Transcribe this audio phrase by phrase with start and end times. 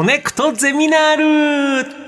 [0.00, 1.99] コネクトゼミナール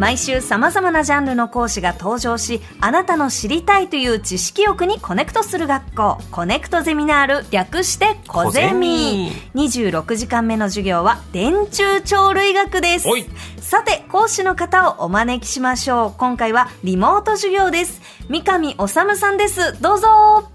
[0.00, 9.30] 毎週様々なジャンルの講師が登場し、あなたの知りたいという知識欲にコネクトする学校、コネクトゼミナール、略してコゼミ。
[9.54, 13.08] 26時間目の授業は、電柱鳥類学です。
[13.58, 16.18] さて、講師の方をお招きしましょう。
[16.18, 18.00] 今回はリモート授業です。
[18.30, 19.82] 三上治さんです。
[19.82, 20.50] どうぞ。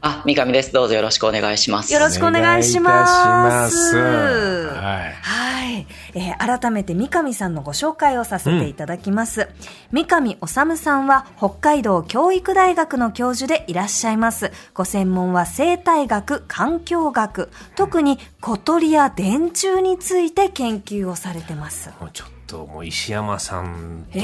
[0.00, 0.72] あ、三上です。
[0.72, 1.92] どうぞよろしくお願いします。
[1.92, 3.96] よろしくお願いします。
[3.96, 5.18] はい。
[5.20, 9.42] はい、えー、改めて三上さんのご紹介をさせていただきます。
[9.42, 14.52] うん、三上治さんは北海道教育大学の教授でいらっしゃいます。
[14.74, 21.90] ご専門は生態学、環境学、特に小鳥や電柱について研究をされてます。
[22.12, 24.18] ちょっともう石山さんと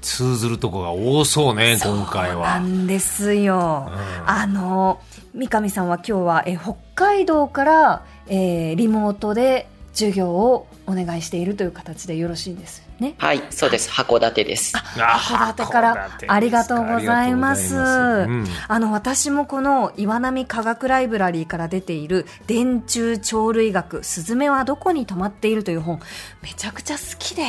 [0.00, 2.46] 通ずるとこが多そうね、今回は。
[2.46, 3.88] なんですよ。
[3.88, 5.00] うん、あの、
[5.34, 13.14] 三上さんは今日はえ北海道から、えー、リモートで授業をお願いしているという形でよろしいんですね。
[13.16, 13.90] はい、そうです。
[13.90, 14.76] 函館です。
[14.76, 17.74] 函館からありがとうございます。
[17.78, 25.98] あうん、あの私もこの岩波科学ライブラリーから出ている電柱鳥類学スズメはどこに止まっているという本
[26.42, 27.42] めちゃくちゃ好きで、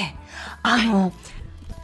[0.63, 1.01] あの。
[1.01, 1.11] はい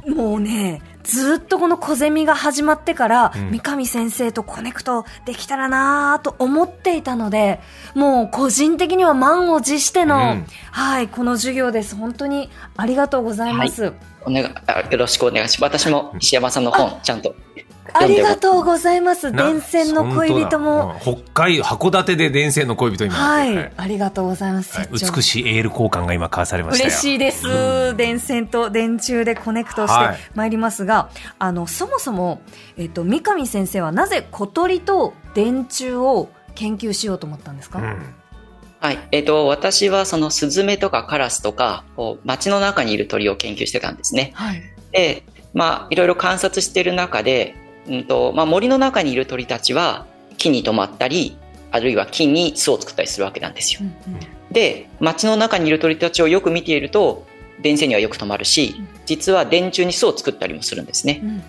[0.07, 7.59] もうね、ずっとこの小ゼミが始まってから、うん、三上先生とコネクトできたらなと思っていたので、
[7.95, 11.95] もう個人的には満を持しての、うん、はい、この授業です。
[11.95, 13.83] 本当にありがとうございます。
[13.83, 13.93] はい、
[14.25, 15.79] お願い、よろしくお願いします。
[15.79, 17.35] 私も石山さんの本、ちゃんと
[17.92, 19.31] ありがとうございます。
[19.31, 20.95] 電線の恋人も。
[21.02, 23.16] 北海道、函館で電線の恋人今。
[23.16, 23.72] はい。
[23.76, 24.80] ありがとうございます。
[24.92, 27.95] 美しいエール交換が今交わされました嬉しいです。
[27.98, 32.42] 電線と電柱でコネクトしてまいりますが、あの、そもそも、
[32.78, 37.80] えっと、三上先生はなぜ小鳥と電柱を研究しようと思ったんですか、
[38.80, 38.99] はい。
[39.11, 44.32] えっ、ー、と、私はそのスズメとかカラスとか、こう街の中にいる鳥を研究してたんですね。
[44.36, 44.61] はい。
[44.92, 45.23] で、
[45.54, 47.55] まあ、いろいろ観察している中で、
[47.88, 50.05] うんとまあ、森の中にいる鳥たちは
[50.38, 51.38] 木に止まったり
[51.71, 53.82] あるいは木に巣を作ったりするわけなんですよ。
[53.82, 54.20] うんうん、
[54.52, 57.26] で街の中にいる鳥たちをよく見ていると
[57.61, 61.20] 電線にはよく止まるし実は電柱に巣を作ったりもするんですね。
[61.23, 61.43] うんうん、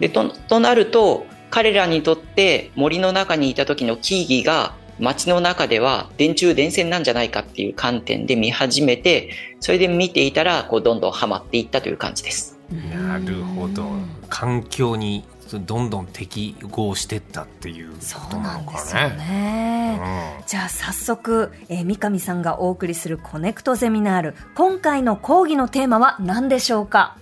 [0.00, 12.58] でととなると彼らにとって森の中にいた時の木々が街の中では電柱電線なんじゃないかっていう観点で見始めてそれで見ていたらこうどんどんはまっていったという感じです。
[12.94, 13.90] なるほど
[14.28, 15.24] 環境に
[15.58, 17.96] どんどん適合してったっていうこ
[18.30, 19.16] となのかね。
[19.16, 20.00] ね。
[20.40, 24.34] うん、じゃあ早速、えー、三上さんがお送りするコネクトゼミナール。
[24.54, 27.16] 今回の講義のテーマは何でしょうか？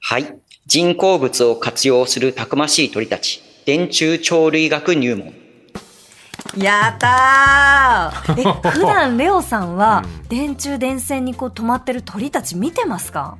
[0.00, 0.36] はい。
[0.66, 3.42] 人工物を活用するたくましい鳥たち。
[3.64, 5.32] 電柱鳥類学入門。
[6.56, 8.40] やったー。
[8.68, 13.38] え普段レオさんは電柱電線にこう止まってる鳥たち見てますか？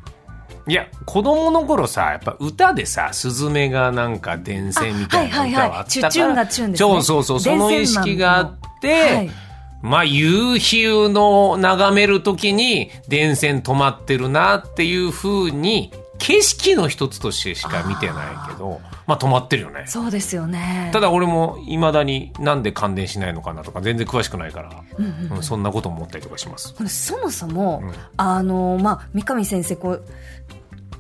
[0.68, 9.30] いや子供の頃さやっぱ歌でさ「スズメがなんか伝線」みたいな歌はあったから、はいはい、そうそうそうその意識があって、はい、
[9.80, 19.84] まあ夕日の眺める時に電線止まってるなっていうふうに景色の一つとしてしか見てないけどまあ止まってるよね。
[19.86, 20.90] そうですよね。
[20.92, 26.74] ただ俺もいまだになんで感電しないのかなとか全然詳しくないから、うんうんうん、そんなこと思ったりとかします。
[26.88, 30.04] そもそも、うん、あのまあ三上先生こう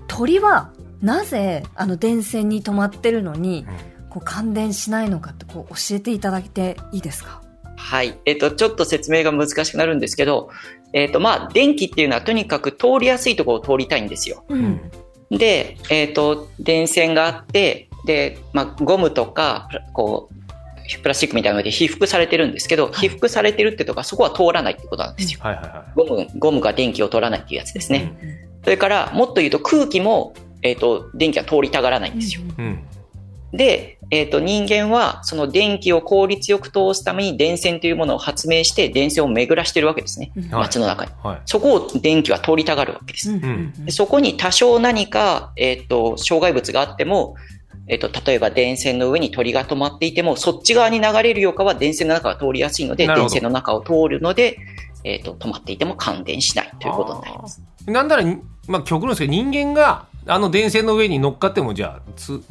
[0.06, 3.66] 鳥はなぜあの電線に止まってるのに、
[4.10, 7.42] こう感電しないのかってこう教えていただいていいですか？
[7.76, 8.18] はい。
[8.26, 10.50] えっ、と、ちょっと説明が難しくなるんですけど、
[10.92, 14.44] えっ、と、まあ、電気っていうのはとにかく通りやすいところを通りたいんですよ。
[14.48, 14.90] うん、
[15.30, 25.40] で、えっ、と、電線があって、で、まあ、ゴムとか、こう、プラスチックみたいなので被覆されてるんですけど、はい、被覆されてるってとか、そこは通らないってことなんですよ。
[25.42, 25.54] はい。
[25.56, 25.64] はい。
[25.64, 28.16] はい、ゴム、ゴムが電気を通らないっていうやつですね。
[28.22, 32.42] うんそれからもっと言うと空気も、えーと、電気は通りたがらないんですよ。
[32.58, 32.82] うん、
[33.52, 43.32] で、えーと、人間はその電気を効率よく通すために電線というものを発明して電線を巡らしてるわけですね、うん、街の中に、はい、そこを電気は通りたがるわけです。
[43.32, 47.36] うん、でそこに多少何か、えーと、障害物があっても
[47.90, 54.58] えっと、例えば電線の上に鳥が止まっていても、そっち側に流れるよかは電線の中が通りやすいので、電線の中を通るので、
[55.04, 57.62] えっと、止まっていても感電しないということになります。
[57.86, 58.24] なんなら、
[58.66, 62.42] まあ、極論ですけど、人間があの電線の上に乗っかっても、じゃあ、つ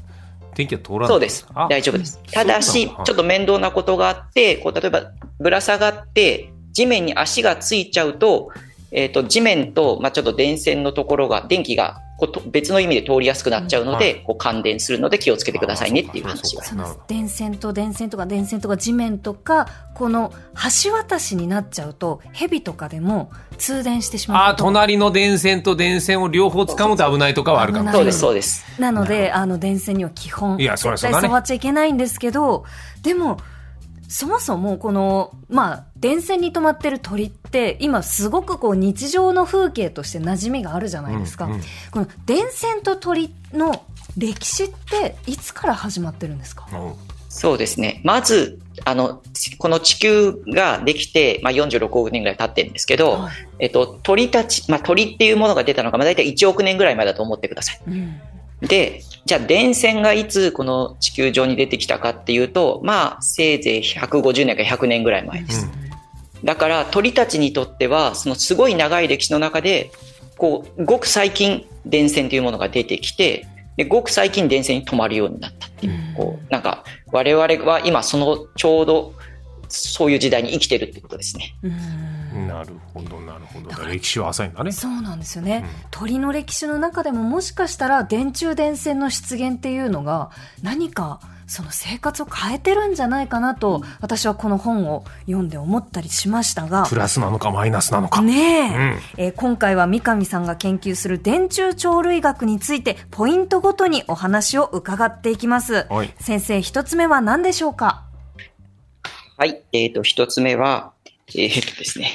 [0.57, 1.48] 電気は通らないそうです。
[1.69, 2.19] 大丈夫です。
[2.31, 8.50] ただし、ちょっと面倒なことがあって、こう例えばぶら下がって、地面に足がついちゃうと、
[8.92, 16.64] えっ、ー、と、地面と、まあ、ちょっと電線のところが、電気がこう別の意味で通りやすくなっちゃうので、こう感電するので気をつけてくださいねっていう話が。
[17.08, 20.34] 電線と電線とか電線とか地面とか、この
[20.84, 23.30] 橋渡しになっちゃうと、蛇とかでも
[23.60, 24.52] 通電してしまう。
[24.54, 28.66] あ、隣の電線と電線を両方掴むと危ないとかはあるかもそうです、そうです。
[28.81, 32.66] なので、あの、電線には基本、いや、それ絶対触っちゃいけないんですけど、
[33.04, 33.38] でも、
[34.07, 41.62] そもそもこの、まあ、電線に止まってる鳥って今すごくこう日常の風景として馴染みがあるじゃないですか、うんうん、
[41.92, 43.86] この電線と鳥の
[44.18, 46.75] 歴史っていつから始まってるんですか、う。
[46.75, 46.94] ん、
[47.30, 48.01] そうですね。
[48.04, 49.21] まずあの
[49.57, 57.81] この地球ができて、まあ、46億年ぐらい経ってるんですけど、はい、えっと、鳥たち、まあ、鳥っていうものが出たのが、まあ、大体1億年ぐらい前だと思ってください。
[57.88, 58.19] うん
[58.62, 65.69] で、じゃあ電線がいつこの地球上に出てきたかっていうと、まあせいぜい150年か100年ぐらい前です。
[66.39, 69.92] うん、だから鳥たちにとっては、そのすごい長い歴史の中で、
[70.38, 79.13] こう、ごく最近電線というものが出てきて、でごく最近電線に止まるようになったっていう、うん、こう、なんか我々は今そのちょうど
[79.69, 81.54] そういう時代に生きてるってことですね。
[82.38, 90.31] なるほどなるほど歴史は浅いんだねそうなんですよね、うん、鳥の歴史の中でももしかしたら電柱電線の出現っていうのが
[90.62, 96.86] 何かその生活を変えてるんじゃないかなと、私はこの本を読んで思ったりしましたが。
[96.88, 98.22] プラスなのかマイナスなのか。
[98.22, 98.68] ねえ。
[98.68, 105.88] うん、えー、今回は三上さんが研究する電柱鳥類学について、ポイントごとにお話を伺っていきます。
[106.19, 108.04] 先生、一つ目は何でしょうか？
[109.38, 109.63] はい。
[109.72, 110.92] えっ、ー、と、一つ目は、
[111.35, 112.13] えっ、ー、とですね。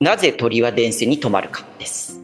[0.00, 2.20] なぜ鳥は電線に止まるかです。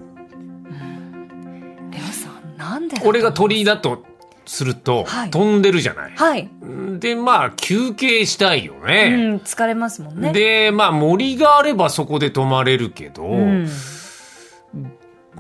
[1.93, 4.05] レオさん、なんでこれが鳥だと
[4.47, 6.13] すると、はい、飛んでるじゃない？
[6.17, 6.51] はい。
[6.99, 9.15] で、まあ、休憩したいよね。
[9.15, 10.33] うん、疲れますもんね。
[10.33, 13.69] で、まあ、森があればそこで止まれるけど、うん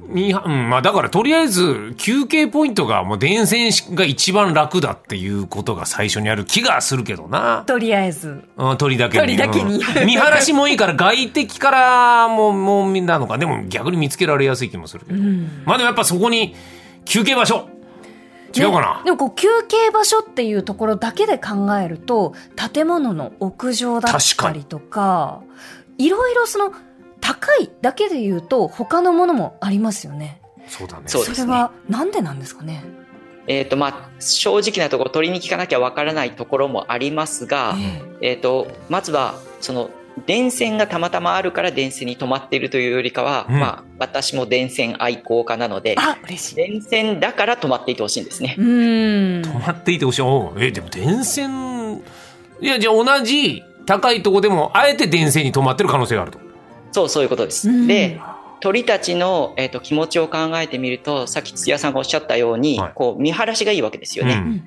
[0.09, 7.65] に、うん、まあだからとりあえず休憩ポイントがもう電線が一番楽だっていうことが最初にある気がするけどな。
[7.67, 8.43] とりあえず。
[8.57, 9.21] うん、鳥だけに。
[9.21, 9.75] 鳥だけに。
[9.75, 13.39] うん、見晴らしもいいから外敵からも、もうみんなのか。
[13.39, 15.19] でも逆に見つけられやすい気もするけど。
[15.19, 16.55] うん、まあでもやっぱそこに
[17.05, 17.69] 休憩場所。
[18.57, 22.35] 違うかな、ね、でもこう休憩場所っていうところだけで考えると
[22.73, 25.43] 建物の屋上だったりとか
[25.99, 26.73] いろいろその
[27.29, 30.41] 高いだけで言うと他のものもありますよね。
[30.67, 31.03] そうだね。
[31.09, 32.83] それはなんでなんですかね？
[33.47, 37.77] えっ、ー、とまあ正直なところ取りに聞かなきゃわからないところもありますが、
[38.23, 39.91] えっ、ー、とまずはその
[40.27, 46.55] 電線がたまたまあるから電線に止まっているというよりかは、うん、まあ私も電線愛好家なので、あ嬉しい。
[46.57, 48.57] 電線だから止まっていてほしいんですね。
[48.59, 48.65] うん。
[49.43, 50.23] 止まっていてほしい。
[50.59, 52.03] えでも電線
[52.61, 56.48] いやじゃあ同じ高いとこでもあえて電線に止まってる可能性があると。
[56.99, 57.87] そう、そういうことです。
[57.87, 58.21] で、
[58.61, 64.35] 鳥たちの、えーと、気持ちを考えてみるとさっき土屋さんがおっしゃったように、はい、こう見晴らしがいいわけですよね。
[64.35, 64.63] うん、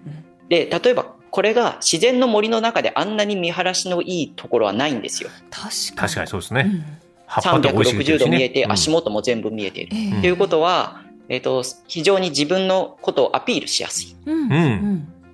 [0.47, 5.29] で例えばこれが自然の森の中であんなに見晴らしのいいところはないんですよ。
[5.49, 6.61] 確かにそうですね。
[6.61, 9.89] うん、360度見えて、足元も全部見えている。
[9.89, 14.15] と、うん、いうことは、えーと、非常に自分のことをアピールしやすい。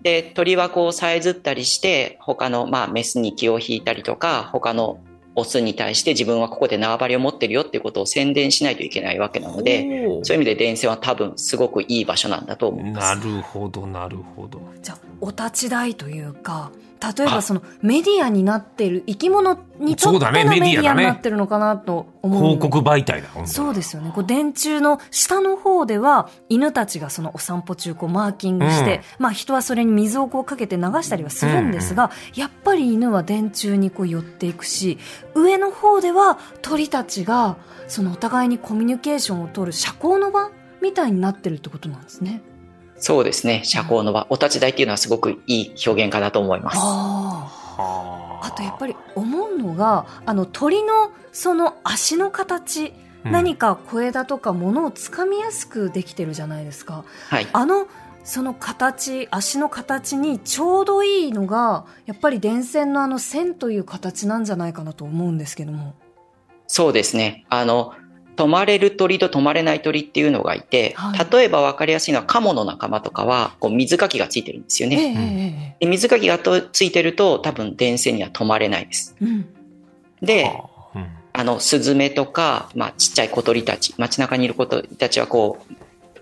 [0.03, 4.99] で鳥はこうさえずったりして他の、まあ、メスに気を引いたりとか他の
[5.37, 9.83] オスに対して自分はここで縄張りを持ってるよっていうことを宣伝しないといけないわけなので、
[10.23, 13.15] そういう意味で電線は多分すごくいい場所なんだと思います。
[13.15, 14.59] なるほど、なるほど。
[14.81, 22.41] じゃあ、お立ち台というか、例えばそのメディアになっている生き物にとってのメディアになってるのかなと思う。
[22.41, 23.29] 広告媒体だ。
[23.45, 24.11] そうですよね。
[24.13, 34.97] こう電柱の下の方では犬たちがそのお散歩中こうマーキングして、うん、まあ人はそれに水をこうかけて流したりはするんですが、うん、やっぱり犬は電柱にこう寄っていくし、
[35.35, 40.51] 上の方では鳥たちがそのお互いにコミュニケーションを取る社交の場
[40.81, 42.41] みたいになってるってことなんですね。
[42.99, 43.61] そうですね。
[43.63, 46.77] 社交の場、お立ち台っていうのはすごくいい表現かなと思います。
[46.79, 52.93] ああとやっぱり思うのが、あの鳥のその足の形、
[53.25, 57.03] うん、何か小枝とか物をつかみやすくできてるじゃないですか。
[57.29, 57.47] はい。
[57.51, 57.87] あの
[58.23, 65.95] その形、足の形にちょうどいいのが、やっぱり電線のあの線という形なんじゃないかなと思うんですけども。
[66.67, 67.45] そうですね。
[67.47, 67.93] あの、
[68.37, 75.75] 止まれる鳥と止まれない鳥っていうのがいて、はい、例えば分かりやすいのはカモの仲間とかはこう水かきがついてるんですよね。
[75.79, 79.15] えー、で水かきがとついてると多分電線には止まれないです。
[79.19, 79.47] うん、
[80.21, 80.51] で、
[80.95, 85.73] うん、あのスズメとか、まあ、ちっちゃい小鳥たち街中にいる小鳥たちはこう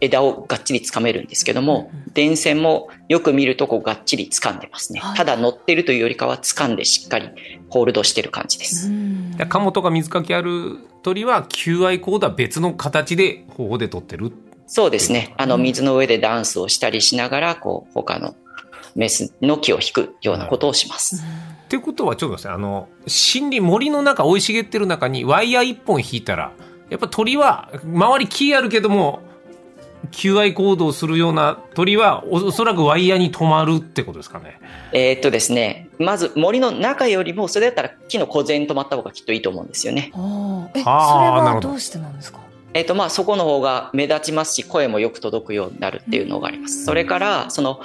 [0.02, 7.30] 枝をがっちり掴めるんですけども、うん、電線もよく見るとこうがっちり掴んでますね、はい、ただ乗ってるというよりかは掴んでしっかり
[7.70, 8.90] ホールドしてる感じです。
[9.50, 14.32] カモとか水かきある鳥は求愛コードは別の形で方法で取ってる
[14.68, 15.34] そうですね。
[15.38, 18.36] あの、水の上でダンスをしたりしながら、こう、他の
[18.96, 21.24] メスの木を引くようなことをします。
[21.66, 26.52] ってことは、ちょっとですね、あの、森林、森の中、生い茂ってる中にワイヤー一本引いたら、
[26.90, 29.22] やっぱ鳥は、周り木あるけども、
[30.12, 34.60] 求愛行動するような鳥はおそらくワイヤーに止まるってことですかね。
[34.94, 40.12] えー、っとですね、まず森の中よりもそれだったら木の小前に止まった方がきっといいと思うんですよね。
[40.74, 41.74] え、それはど。
[41.74, 42.40] うしてなんですか？
[42.74, 46.86] えっとまあそこの方が目立ちますし声もよく届くようになるっていうのがあります。
[46.86, 47.80] それからその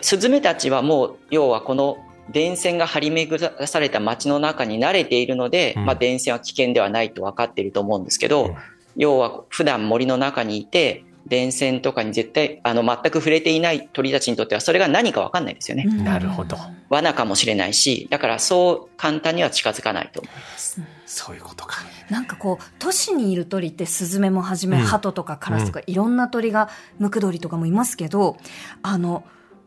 [0.00, 1.98] スズメたちはもう要はこの
[2.28, 8.54] 電線が張り巡らされた街の中に慣れているので、うん、まあ、電線は危険ではないと分かっていると思うんですけど、うん、
[8.96, 15.84] 要は普段森の中にいて電線とかに絶対あの全く触れていない鳥たちにとってはそれが何か分かんないですよね。
[15.84, 16.56] なるほど
[16.88, 20.80] 罠かもしれないしだからそう簡単には近づかないと思います。
[21.06, 21.78] そういうことか。
[22.10, 26.68] なんかこう都市にいる鳥ってスズメもはじめ、鳩とかカラスとか、いろんな鳥が
[26.98, 28.36] ムクドリとかもいますけど
[28.82, 29.24] あの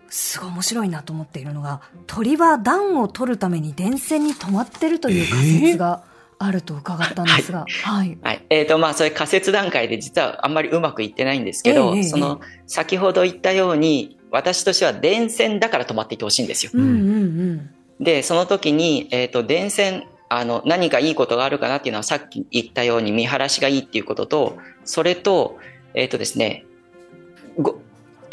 [0.10, 6.04] すごい面白いなと思っているのが鳥は暖を取るために電線に止まってるという仮説が
[6.42, 16.72] あると伺ったんですが、はい、はい、えっ、ー、とまあそれ仮説段階で実はあんまりうまくいってないんですけど、えー、その先ほど言ったように私としては電線だから止まっていてほしいんですよ。
[16.74, 17.70] うんうんうん、
[18.00, 25.58] でその時に、えーと、電線あの何かいいことがあるかなっていうのはさっき言ったように見晴らしがいいっていうこととそれと
[25.94, 26.66] えっ、ー、とですね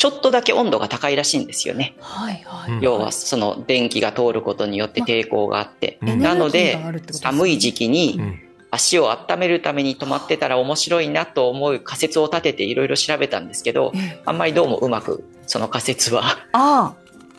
[0.07, 1.97] ちょっとだけ温度が高いらしいんですよね。
[1.99, 5.99] はいはい、要はその電気が通ることによって抵抗があって。
[6.01, 6.79] まなので、
[7.11, 8.21] 寒い時期に
[8.71, 13.93] 足を温めるために止まってたら面白いなと思う仮説を立てていろいろ調べたんですけど、
[14.25, 16.23] あんまりどうもうまくその仮説は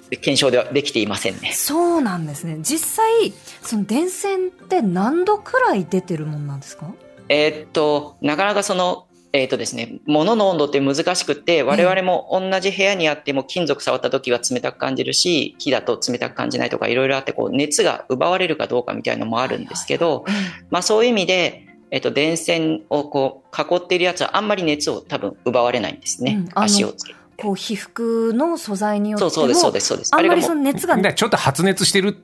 [0.10, 1.54] 検証ではできていませんね。
[1.54, 2.58] そうなんですね。
[2.62, 3.32] 実際、
[3.62, 6.94] その電線って何度くらい出てるもんなんですか？
[7.30, 9.07] えー、っと、なかなかその
[9.38, 20.26] えっ、ー、とですね、物の温度って難しくて、我々も同じ部屋にあっても金属触った時は冷たく感じるし、木だと冷たく感じないとかいろいろあって、こう熱が奪われるかどうかみたいなのもあるんですけど、
[20.72, 26.38] まあそういう意味で、えっ、ー、と、電線をこう囲っているやつはあんまり熱を多分奪われないんですね。
[26.40, 27.18] うん、足をつけて。
[27.38, 30.16] こう皮膚の素材によってもそうですそうですそうです。
[30.16, 32.18] あんまりその熱がちょっと発熱してる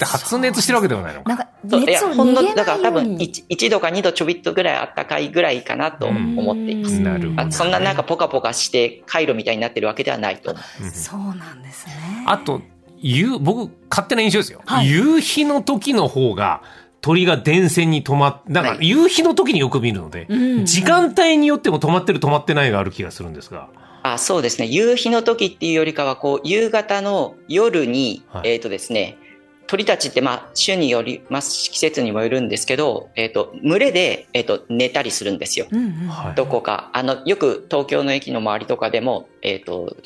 [0.00, 7.00] 発熱してるわけではないのなんか熱を逃げないようにだから多分 1, 1度か2度ちょびっとぐらいあったかいぐらいかなと思っています。
[7.00, 11.04] なるほど、そんななんかポカポカして回路みたいになってるわけではないと思います。
[11.04, 11.92] そうなんですね。
[12.26, 12.62] あと、
[12.98, 14.62] 夕、僕、勝手な印象ですよ。
[14.64, 16.62] はい、夕日の時の方が、
[17.00, 23.68] 鳥が電線に止まっ、だから夕日の時によく見るので、はい、時間帯によっても止まってる止まってないがある気がするんですが。
[24.04, 24.66] あそうですね。
[24.66, 29.18] 夕日の時っていうよりかは、こう、夕方の夜に、はい、えっ、ー、とですね、
[29.66, 35.88] 鳥たちってまあ種によりますし季節にもよるんですけど、えーと、群れで、えーと、寝たりするんですよ、うんう
[36.32, 36.90] ん、どこか。
[36.92, 39.96] あのよく東京の駅の周りとかでも、えーと、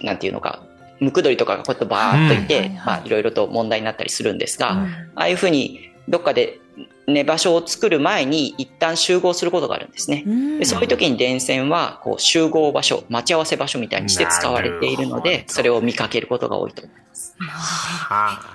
[0.00, 0.62] なんていうのか
[1.00, 2.74] ムクドリとかがこうやってバーッといて、うん。
[2.76, 6.60] まあ、いろいろと問題になったりするんですが、うん、ああいうふうにどっかで
[7.06, 10.24] 寝場所を作る前に一旦集合することがあるんですね。
[10.58, 17.36] でそういう時に電線はこう集合場所待ち合わせ場所みたいにして使われているのでそれを見かけることが多いと思います。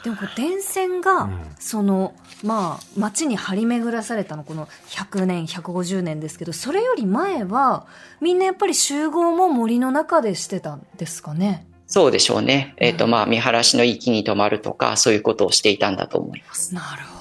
[0.03, 1.29] でも電線が、
[1.59, 7.85] そのまあ街に張り巡らされたのこの100年150年ですけどそれより前は
[8.19, 11.65] みんなやっぱり集合も森の中でしてたんですかね？
[11.87, 12.73] そうでしょうね。
[12.77, 16.73] えっ、ー、とまあ見晴らしのいい木に止まるとかそういうことをしていたんだと思います。
[16.73, 17.20] なるほど。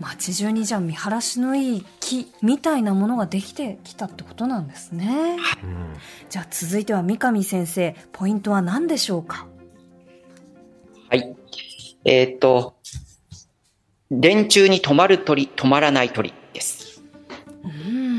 [0.00, 5.36] 街中にじゃあ見晴らしのいい木みたいなものができてきたってことなんですね。
[5.38, 5.58] はい、
[6.28, 9.46] じゃあ続いては三上先生ポイントは何でしょうか？
[11.08, 11.36] はい。
[12.04, 12.74] えっ、と、
[14.10, 17.02] 電柱に止まる鳥、止まらない鳥です。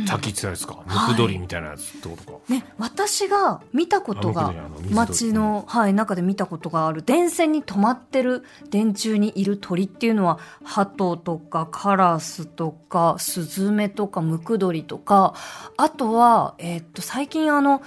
[0.08, 0.84] さっき言ってたやつか？
[0.86, 2.40] ムクドリみたいなやつってことか。
[2.50, 4.54] ね、私が見たことが、
[4.92, 15.36] 街の、はい、中で見たことがある、電線に止まってる電柱にいる鳥っていうのは、鳩とかカラスとか、スズメとかムクドリとか、
[15.78, 17.82] あとは、えっ、と、最近あの、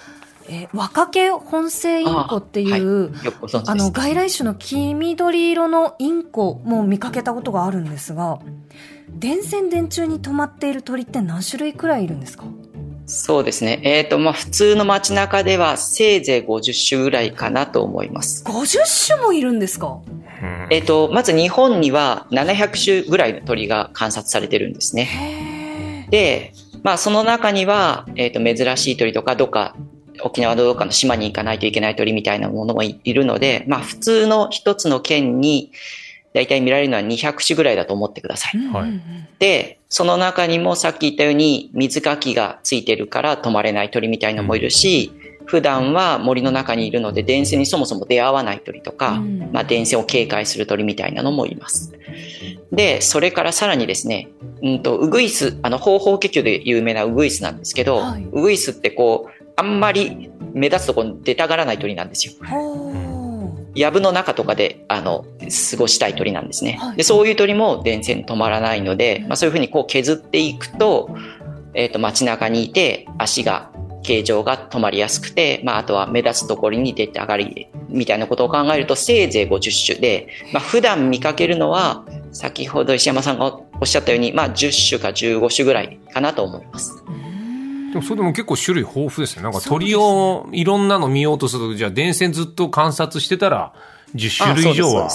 [0.48, 8.38] えー、若毛本性インコっていう、あはい、あの、外来種の黄緑色のインコも見かけたことがあるんですが、
[9.08, 12.44] 電線電柱に止まっている鳥って何種類くらいいるんですか？
[13.06, 13.80] そうですね。
[13.84, 18.44] えっ、ー、と、まあ、普通の街中ではせいぜい50種ぐらいかなと思います。
[18.44, 20.00] 50種もいるんですか？
[20.70, 26.08] えっ、と、まず日本には700種ぐらいの鳥が観察されてるんですね。
[26.10, 29.74] で、まあ、その中には、えっ、ー、と、珍しい鳥とか、どっか
[30.22, 35.72] 沖縄のどこかの島に行かないといけない鳥みたいなものもいるので、まあ普通の一つの県に
[36.32, 38.58] 大体見られるのは200種ぐらいだと思ってください。
[38.68, 39.00] はい、
[39.38, 45.12] で、その中にもさっき言ったように水かきがついてるから止まれない鳥みたいのもいるし、
[45.46, 51.92] 普段は森の中にいるので電線にそもそも出会わない鳥とか、うん、まあ、電線を警戒する鳥みたいなのもいます。
[52.72, 54.28] で、それからさらにですね、
[54.62, 62.34] うんと、ウグイス、あの、方法結局で有名なウグイスなんですけど、はい、ウグイスってこう、あんまり目立つところに出たがらない鳥なんですよ。
[63.74, 65.26] 藪の中とかで、あの、
[65.70, 66.80] 過ごしたい鳥なんですね。
[66.96, 71.14] で、そういう鳥も電線止まらないので、まあそういうふうにこう削っていくと、
[71.74, 73.70] えっ、ー、と、街中にいて足が
[74.02, 87.04] 形状が止まりやすくて、まあ、あとは目立つところに出て上がり、みたいなことを考えると、せいぜい50種で、まあ、普段見かけるのは、先ほど石山さんがおっしゃったように、まあ、10種か15種ぐらいかなと思います。
[87.92, 89.42] でもそれでも結構種類豊富ですね。
[89.42, 93.72] なんか鳥をいろんなの見ようとすると、じゃあ電線ずっと観察してたら、
[94.14, 95.10] 10種類以上は。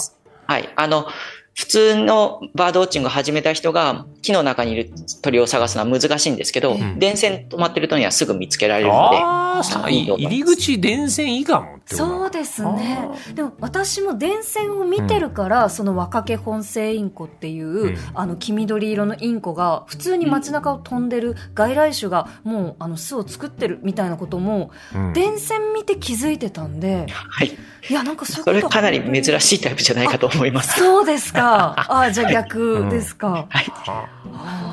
[0.48, 0.70] はい。
[0.75, 1.08] あの、
[1.53, 4.91] 普通のバードウォッチングを始めた人が木の中にいる
[5.22, 9.41] 鳥を探すのは難しいんですけど、うん、電線止まってるとにはすぐ見つけられるので。
[9.62, 13.10] 入り口電線以下もそうですね。
[13.34, 24.72] でも私も電線を見てるから、うん、その若毛本性インコっていう、うん、あの黄緑色のインコが普通に街中を飛んでる外来種がもうあの巣を作ってるみたいなことも、
[25.13, 27.08] 電線見て気づいてたんで。
[27.10, 27.58] はい。
[27.89, 30.79] いや、なんかそれかなり珍しいタイプじゃないかと思います。
[30.79, 31.40] そうですか。
[31.41, 33.27] あじゃあ逆ですか。
[33.27, 33.65] うん、はい。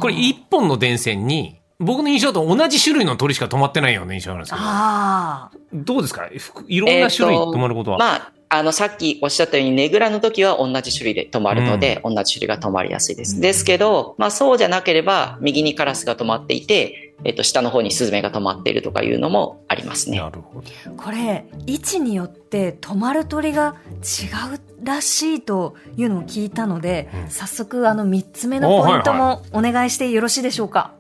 [0.01, 4.63] これ一本の電線に、僕の印象と同じ種類の鳥しか止まってないような印象なんですけど。
[4.65, 5.57] ああ。
[5.73, 6.29] どうですか？
[6.67, 7.99] いろんな種類止まることは。
[7.99, 13.41] えー、まあ、あの、さっきおっしゃったように、ネグラの時は同じ種類で止まるので、うん、同じ種類が止まりやすいです。
[13.41, 20.19] ですけど、まあそうじゃなければ、右にカラスが止まっていて、えっと、下の方にスズメが止まっているとかいうのもありますね。
[20.19, 20.71] なるほど。
[20.97, 30.93] これ、位置によって止まる鳥が違うらしいというのを聞いたので、うん、早速、あの、3つ目のポイントもお願いしてよろしいでしょうか？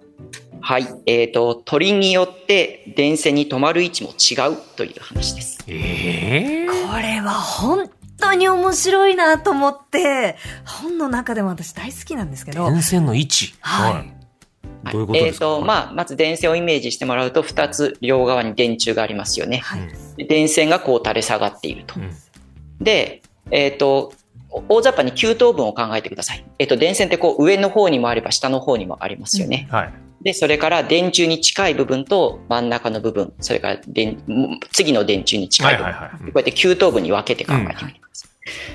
[0.60, 0.88] はい。
[1.06, 5.58] えっ、ー、と、鳥によって電線に止まる位置も違うという話です。
[5.68, 7.88] えー、これは本
[8.20, 12.68] 当に面白いなと思って、本の中でも私大好きなんですけど。
[12.70, 14.17] 電線の位置はい。
[14.84, 19.58] どういうことですか、えっ、ー、と、まあ、まず電線をイメージしてもらうと、2つ両側に電柱がありますよね。
[19.58, 19.76] は
[20.16, 21.94] い、電線がこう垂れ下がっていると。
[21.98, 22.10] うん、
[22.80, 24.12] で、えっ、ー、と、
[24.68, 26.44] 大雑把に9等分を考えてください。
[26.58, 29.66] えっ、ー、と、電線ってこう上の方にもあれば下の方にもありますよね。
[29.70, 29.92] うん、はい。
[30.22, 34.18] で、それから電柱に近い部分と真ん中の部分、それから電
[34.72, 38.28] 次の電柱に近い部分、はいはいはい、こうやって9等分に分けて考えてみます。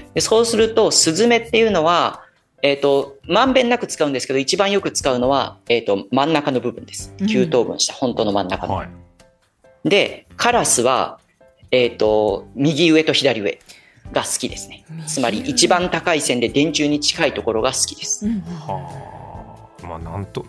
[0.08, 2.22] うん、でそうすると、スズメっていうのは、
[2.64, 7.14] えっ、ー、と、まんべんなく使うんですけど、一番よく使うのは、えっ、ー、と、真ん中の部分です。
[7.18, 8.76] 9等分した、本当の真ん中の。
[8.76, 8.90] はい、
[9.84, 11.20] で、カラスは、
[11.72, 13.60] えっ、ー、と、右上と左上
[14.14, 14.86] が好きですね。
[15.08, 18.26] つまり、一番高い線で電柱に近いところが好きです。
[18.26, 19.86] うん、はあ。
[19.86, 20.46] まあ、なんと、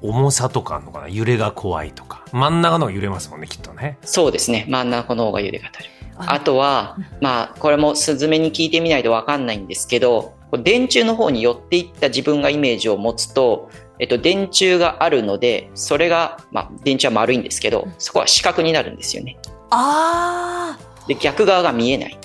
[0.00, 1.08] 重さとかあるのかな？
[1.08, 2.24] 揺れが怖いとか。
[2.30, 3.98] 真ん中の方が揺れますもんね、きっとね。
[4.02, 4.64] そうですね。
[4.68, 5.90] 真ん中の方が揺れが当たる。
[6.18, 19.36] あとは、まあ、これもスズメに聞いてみないとわかんないんですけど、電柱の方に寄っていった自分がイメージを持つと、えっと、電柱があるので、それが、まあ、電柱は丸いんですけど、そこは四角になるんですよね。
[19.70, 21.06] ああ。
[21.06, 22.18] で、逆側が見えない。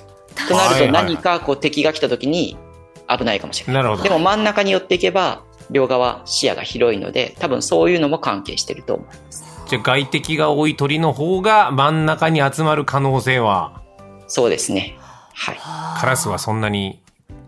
[0.48, 2.58] となると何かこう敵が来た時に
[3.08, 3.84] 危ないかもしれない。
[3.84, 4.04] なるほど。
[4.04, 9.44] でも真ん中に寄っていけば、両側視野が広いので、多分そういうのも関係してると思います。
[9.68, 13.82] じゃあ外敵が多い鳥の方が真ん中に集まる可能性は？
[14.28, 14.98] そうですね。
[15.34, 15.58] はい。
[16.00, 17.03] カラスはそんなに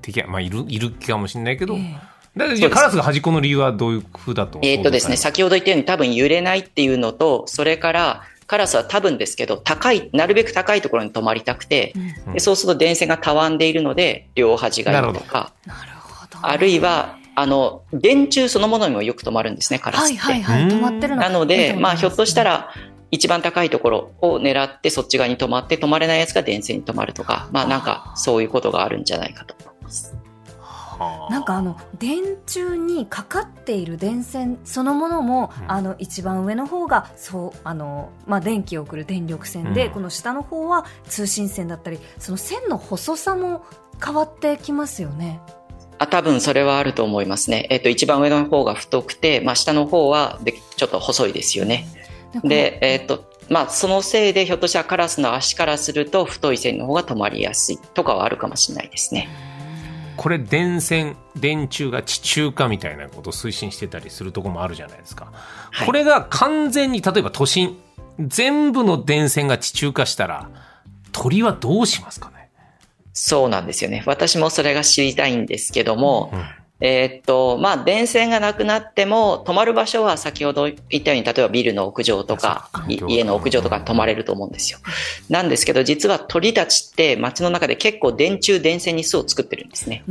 [0.05, 11.93] 敵は、まあ、いる、いる気かもしれないけど、えーだじゃカラスが端っこの理由はどういうふうだとえっとですね、先ほど言ったように多分揺れないっていうのと、それからカラスは多分ですけど、高い、なるべく高いところに止まりたくて、
[12.27, 20.17] うん、でそうすると電線がたわんでいるので、両端がいいとか、なるほど、あるいは、あの、電柱そのものにもよく止まるんですね、カラスって。
[20.17, 22.69] はいはいはい、止まってるのなので、まあ、ひょっとしたら、
[23.11, 29.54] 一番高いところを狙ってそっち側に止まって止まれないやつが電線に止まるとか、まあなんかそういうことがあるんじゃないかと。
[31.29, 43.65] なんかあの電柱にかかっている電線そのものも、うん、あの一番上の方がそうあの、まあ、電気を送る電力線で、うん、この下の方は通信線だったりその線の細さも
[44.03, 45.39] 変わってきますよね。
[45.97, 47.67] あ多分それはあると思いますね。
[47.69, 51.88] えっ、と一番上の方が太くて、まあ、下の方はでちょっと細いですよね。
[52.43, 59.29] で、えっ、とまあ、そのせいでひょっとしたらカラスの足からすると太い線の方が止まりやすいとかはあるかもしれないですね。
[60.17, 65.32] これ電線電柱が地中化みたいなことを推進してたりするとこもあるじゃないですか、
[65.71, 67.78] はい、これが完全に例えば都心
[68.19, 70.49] 全部の電線が地中化したら
[71.12, 72.49] 鳥はどうしますかね？
[73.13, 74.04] そうなんですよね。
[74.06, 76.43] 私もそれが知りたいんですけども、うん、
[76.87, 84.77] えー、っと、まあ、電線がなくなっても、止まる場所は先ほど言ったように、例えばビルの屋上とか、家の屋上とか止まれると思うんですよ。
[85.27, 90.03] なんですけど、実は鳥たちって街の中で結構電柱、電線に巣を作ってるんですね。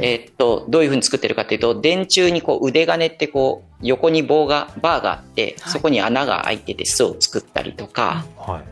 [0.00, 8.62] えー、っと、どういうふうに作ってるかっていうと、電柱にこう腕金ってこう、横に棒が、バーがあって、そこに穴が開いてて巣を作ったりとか、はい、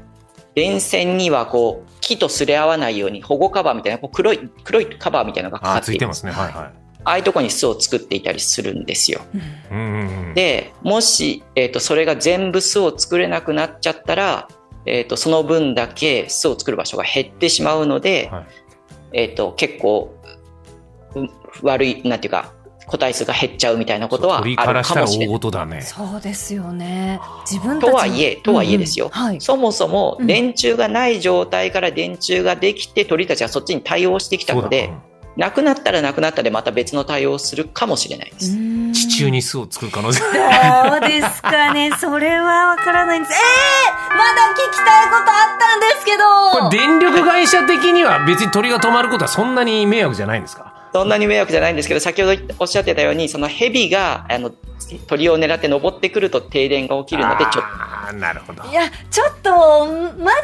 [0.55, 6.33] 電線にはこう、木とすれ合わないように保護カバーみたいな、こう黒い、黒いカバーみたいなのがかかっていてますね。
[6.33, 6.84] はいはい。
[7.05, 9.21] ああいうとこに巣を作っていたりするんですよ。
[10.35, 14.49] で、もし、えっ、ー、と、それが全部巣を作れなくなっちゃったら、
[14.87, 18.47] えっ、ー、と、その分だけ巣を作る場所が減ってしまうので、はい、
[19.13, 20.15] えっ、と、結構、
[21.63, 22.53] 悪い、なんていうか、
[22.87, 25.67] 個体数が減っちゃうみたいなことはあるかもしれない。
[25.67, 27.21] ね、そうですよね。
[27.51, 34.93] 自分とはいえ、とはいえですよ、うんはい、そもそも電柱がない状態から電柱ができて鳥たちはそっちに対応してきたので、
[35.37, 38.51] なくなったらなくなったでまた別の対応をするかもしれないです。
[38.93, 40.21] 地中に巣を作る可能性。
[40.91, 41.91] どうですかね？
[42.01, 43.33] それはわからないんです。
[43.35, 46.69] ええー、まだ聞きたいことあったんですけど。
[46.69, 50.73] これ電力会社的には別に鳥が止まることはそんなに迷惑じゃないんですか？
[50.93, 54.53] そんなに迷惑じゃないんですけど、先ほどおっしゃってたように、その蛇が、あの、
[55.09, 57.61] 鳥を狙って登ってくると停電が起きるので、ちょっと。
[58.11, 58.63] あなるほど。
[58.71, 59.87] いや、ちょっと、
[60.19, 60.41] まだ、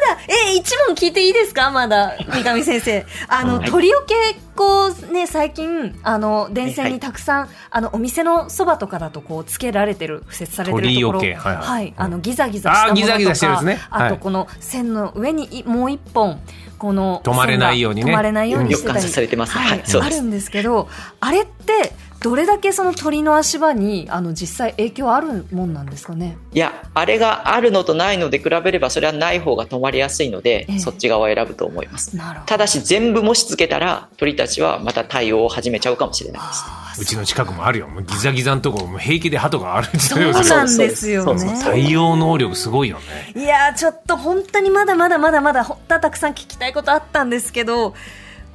[0.49, 1.71] え、一問聞いていいですか？
[1.71, 3.05] まだ、三上先生。
[3.29, 4.13] あの、はい、鳥よけ、
[4.61, 11.19] こう、ね、最近、あの、電線にたくさん、はい、あの、お店のそばとかだと、こう、つけられてる、敷設されてるところ。
[11.19, 11.93] はい、はい、はい。
[11.97, 13.07] あの、ギザギザしたものとか。
[13.07, 13.79] ギザギザしてるですね。
[13.89, 16.39] あと、この線の上にもう一本、
[16.77, 18.11] この止まれないようにね。
[18.11, 26.37] 止まれないようにしてたり、されてます、はい、あるんですけどあれってどれだけその鳥の足場にあの実際影響あるもんなんですかね？
[26.53, 32.15] いやあれがあるのとないので比べればそれはない方が止まりやすいので、えそっち側を選ぶと思います。
[32.45, 37.01] ただし全部もしつけたら鳥たちはまた対応を始めちゃうかもしれないです。
[37.01, 37.05] う。
[37.05, 37.89] ちの近くもあるよ。
[38.05, 41.59] ギザギザのとこも平気で鳩が歩いてるそうなんですよね。
[41.63, 42.97] 対応能力すごいよ
[43.33, 43.41] ね。
[43.41, 47.95] いやちょっと本当にまだまだまだまだ本当はたくさん聞きたいことあったんですけど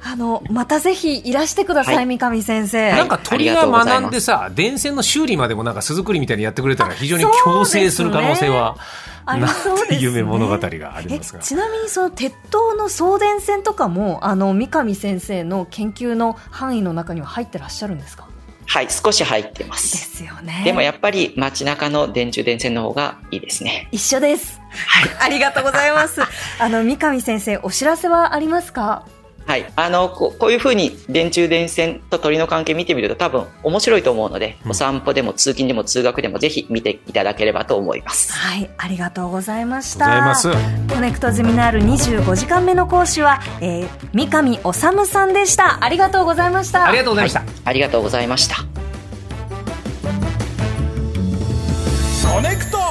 [0.09, 2.91] あのまたぜひいらしてください、はい、三上先生。
[2.91, 8.77] なんか鳥が学んでさ、電線の修理までもなんか巣作りみたいにやってくれたら非常に強制する可能性は。
[9.29, 11.39] ありそうです、ね、夢物語がありますが。
[11.39, 18.29] ちなみにその鉄塔の送電線とかもあの三上先生の研究の範囲の中には入ってらっしゃるんですか？
[18.67, 19.91] はい少し入ってます。
[19.91, 20.61] ですよね。
[20.63, 23.89] でもやっぱり街中の電柱電線の方がいいですね。
[23.91, 24.61] 一緒です。
[24.71, 25.09] はい。
[25.19, 26.21] ありがとうございます。
[26.21, 29.05] あの三上先生お知らせはありますか？
[29.47, 38.33] はい、あのこういうふうに電柱電線と鳥の関係見てみると多分面白いと思うので、お散歩でも通勤でも通学でもぜひ見ていただければと思います。
[38.33, 40.35] はい、ありがとうございました。
[40.93, 45.81] コネクトゼミナール25時間目の講師は、えー、三上修さんでした。
[45.81, 46.85] ありがとうございました。
[46.85, 47.39] ありがとうございました。
[47.39, 48.57] はい、ありがとうございました。
[52.29, 52.86] コネクト